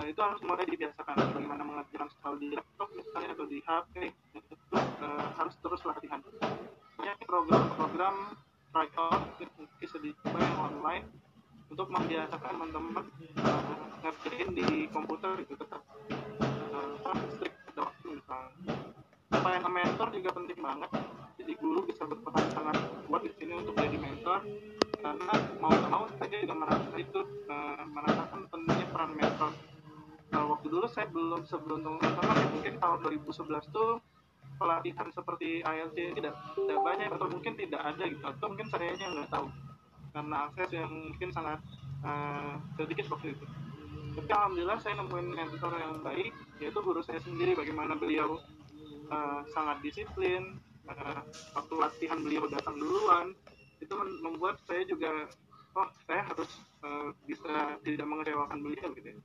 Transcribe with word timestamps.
uh, 0.00 0.06
itu 0.08 0.20
harus 0.20 0.40
mulai 0.40 0.64
dibiasakan. 0.64 1.14
Bagaimana 1.36 1.62
mengerjakan 1.62 2.08
soal 2.16 2.34
di 2.40 2.48
laptop 2.56 2.88
misalnya 2.96 3.30
atau 3.36 3.46
di 3.46 3.58
HP 3.60 3.94
itu 4.32 4.54
uh, 4.72 5.24
harus 5.36 5.54
terus 5.60 5.80
latihan. 5.84 6.20
Banyak 6.96 7.16
program-program 7.28 8.16
tryout 8.72 9.22
dicoba 10.00 10.38
yang 10.40 10.56
online 10.56 11.04
untuk 11.68 11.86
membiasakan 11.92 12.50
teman-teman 12.56 13.04
uh, 13.44 13.76
ngerjain 14.00 14.48
di 14.56 14.88
komputer 14.88 15.36
itu 15.44 15.52
tetap 15.60 15.84
uh, 16.40 17.16
strict 17.36 17.76
waktu 17.76 18.06
misalnya. 18.16 18.74
Yang 19.30 19.72
mentor 19.72 20.08
juga 20.14 20.30
penting 20.32 20.58
banget 20.62 20.90
jadi 21.50 21.66
guru 21.66 21.82
bisa 21.82 22.06
berperan 22.06 22.46
sangat 22.54 22.76
kuat 23.10 23.26
di 23.26 23.32
sini 23.34 23.58
untuk 23.58 23.74
jadi 23.74 23.98
mentor 23.98 24.38
karena 25.02 25.34
mau 25.58 25.72
tak 25.74 25.90
mau 25.90 26.04
saya 26.14 26.38
juga 26.46 26.54
merasa 26.54 26.94
itu 26.94 27.20
uh, 27.50 27.82
merasakan 27.90 28.40
pentingnya 28.52 28.86
peran 28.94 29.10
mentor 29.18 29.50
uh, 30.40 30.46
waktu 30.56 30.66
dulu 30.72 30.86
saya 30.88 31.06
belum 31.12 31.44
teman-teman 31.44 32.36
ya 32.40 32.46
mungkin 32.48 32.74
tahun 32.80 32.98
2011 33.04 33.76
tuh 33.76 34.00
pelatihan 34.56 35.08
seperti 35.12 35.64
ILC 35.64 36.16
tidak 36.16 36.34
tidak 36.56 36.78
banyak 36.80 37.08
atau 37.08 37.26
mungkin 37.28 37.52
tidak 37.56 37.80
ada 37.80 38.04
gitu 38.04 38.24
atau 38.24 38.46
mungkin 38.48 38.68
saya 38.72 38.92
nggak 38.96 39.30
tahu. 39.32 39.46
Karena 40.10 40.36
akses 40.50 40.70
yang 40.74 40.90
mungkin 40.90 41.28
sangat 41.30 41.60
uh, 42.02 42.58
sedikit 42.74 43.06
waktu 43.14 43.36
itu. 43.36 43.44
Tapi 44.10 44.26
alhamdulillah 44.26 44.78
saya 44.82 44.98
nemuin 44.98 45.28
mentor 45.38 45.72
yang 45.78 46.02
baik 46.02 46.34
yaitu 46.58 46.78
guru 46.82 47.00
saya 47.00 47.22
sendiri 47.22 47.54
bagaimana 47.54 47.94
beliau 47.94 48.42
uh, 49.08 49.40
sangat 49.54 49.80
disiplin 49.86 50.58
uh, 50.90 51.22
waktu 51.54 51.74
latihan 51.78 52.18
beliau 52.20 52.50
datang 52.50 52.74
duluan 52.76 53.32
itu 53.80 53.94
membuat 54.20 54.60
saya 54.66 54.82
juga 54.84 55.30
oh 55.78 55.88
saya 56.04 56.26
harus 56.26 56.50
uh, 56.82 57.14
bisa 57.24 57.78
tidak 57.86 58.06
mengecewakan 58.10 58.58
beliau 58.60 58.90
gitu 58.98 59.08
ya 59.14 59.20